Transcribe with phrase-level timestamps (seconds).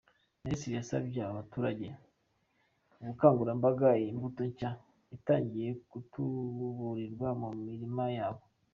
[0.43, 1.87] Minisitiri yasabye aba baturage
[3.19, 4.69] kubungabunga iyi mbuto nshya
[5.15, 8.43] itangiye gutuburirwa mu mirima yabo.